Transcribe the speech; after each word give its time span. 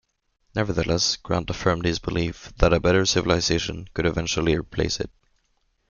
Nevertheless, 0.55 1.15
Grant 1.17 1.51
affirmed 1.51 1.85
his 1.85 1.99
belief 1.99 2.51
that 2.57 2.73
a 2.73 2.79
better 2.79 3.05
civilization 3.05 3.87
could 3.93 4.07
eventually 4.07 4.55
replace 4.57 4.99
it. 4.99 5.11